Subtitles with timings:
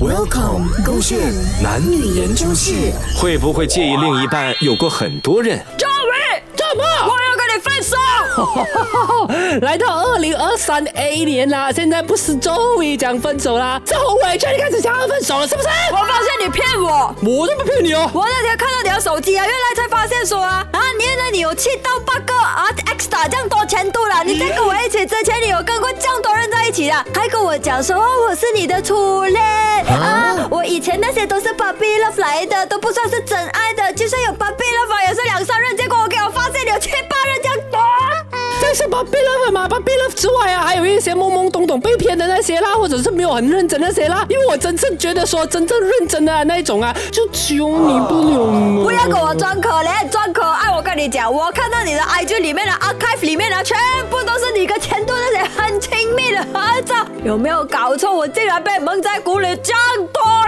[0.00, 1.18] Welcome，勾选
[1.62, 2.92] 男女研究室。
[3.16, 5.58] 会不会介意另一半有过很多人？
[5.76, 6.84] 赵伟，怎么？
[7.02, 7.96] 我要跟你分手。
[9.62, 15.68] 来到二零二三 A 年啦，现在不是周伟讲分手啦，是侯伟劝你开始想要分手了，是不是？
[15.90, 18.08] 我发现你骗我，我都不骗你哦。
[18.14, 24.22] 我那天看到你的手机啊，原来才发现说啊，啊，原来你有七到八个啊 extra 这样多钱度了。
[24.24, 26.27] 你在跟我一起之前，你有跟过这样多
[26.86, 29.42] 还跟我讲说哦我是你的初恋
[29.86, 37.80] 啊，我以前那些都是 puppy love 来的，都不算是真爱的，就算有 puppy love 也是两三任，结果我给我发现你有七八任这样多。
[38.60, 44.24] 这是把 b love 嘛，把 b love 之外啊，还有一些懵懵懂懂被骗的那些啦，或者是没有很认真那些啦。
[44.28, 48.84] 因为我真正觉得说真正认真的那一种啊，就求你不了。
[48.84, 53.76] 不要跟我装可怜装可爱，我跟你讲，我看到你的 IG 里面的 archive 里面的全
[54.10, 55.47] 部都是你跟前度那些
[57.28, 58.10] 有没有搞错？
[58.10, 59.80] 我竟然被蒙在鼓里这样
[60.14, 60.47] 多。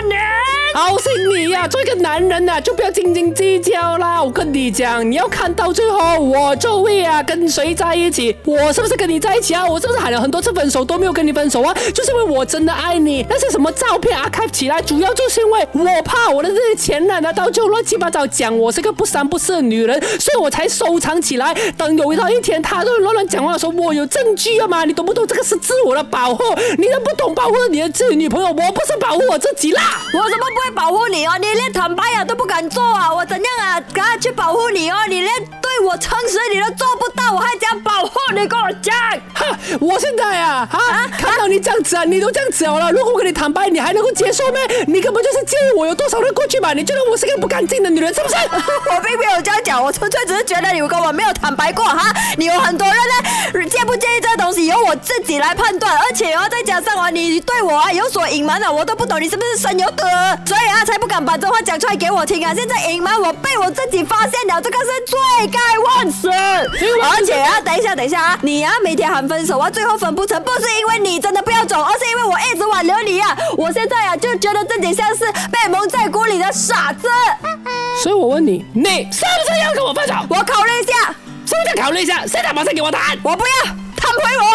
[1.61, 4.23] 呀、做一个男人呐、就不要斤斤计较啦。
[4.23, 9.67] 我跟你讲，你要看到最后，我就会啊跟谁在一起，我是不是跟你在一起啊？
[9.67, 11.75] 我是不是喊了很多次分手都没有跟你分手啊？
[11.95, 13.27] 就是因为我真的爱你。
[13.29, 21.53] 那些什么照片啊开起来，主要就是因为我怕我的这些前男啊，到最后乱七八糟讲我是个不三不四的女人，所以我才收藏起来。
[21.77, 24.85] 等有一到一天他都乱乱讲话的时候，我有证据啊嘛？
[24.87, 25.27] 你懂不懂？
[25.27, 26.43] 这个是自我的保护，
[26.79, 29.83] 你都不懂保护你的自己女朋友，我不是保护我自己啦。
[30.15, 31.37] 我怎么不会保护你啊？
[31.37, 33.13] 你连坦白啊都不敢做啊！
[33.13, 34.97] 我怎样啊，赶快去保护你哦？
[35.09, 38.47] 你连对我诚实你都做不到，我还怎样保护你？
[38.47, 38.95] 跟我讲。
[39.35, 39.47] 哈！
[39.81, 40.79] 我现在啊，哈，
[41.19, 44.59] 看到你这样子啊，你都这样子了，如果我跟你坦白，你还能够接受吗？
[44.87, 46.73] 你根本就是介意我有多少人过去吧？
[46.73, 48.35] 你觉得我是个不干净的女人，是不是？
[48.95, 52.13] 我并没有这样讲，我纯粹只是觉得你跟我没有坦白过哈。
[52.37, 56.47] 你有很多人呢，介不介意这个东西由我自己来判断，而且哦，
[56.83, 60.05] 上啊，你对我啊有所隐瞒的，我都不懂你是不是深有得，
[60.47, 62.55] 所以啊才不敢把这话讲出来给我听啊。
[62.55, 65.19] 现在隐瞒我被我自己发现了，这个是罪
[65.51, 66.29] 该万死。
[66.31, 73.37] 而且啊，等一下，等一下啊，你啊每天喊分手啊，最后分不成，不是因为你真的不要走，而是因为我一直挽留你啊。
[73.57, 77.09] 我现在啊就觉得自己像是被蒙在鼓里的傻子。
[78.03, 80.15] 所以我问你，你是不是要跟我分手？
[80.29, 81.15] 我考虑一下，
[81.47, 82.27] 什么叫考虑一下？
[82.27, 83.19] 现在马上给我答案！
[83.23, 84.47] 我不要，他回我。